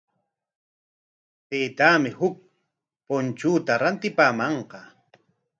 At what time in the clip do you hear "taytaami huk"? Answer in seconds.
1.49-2.35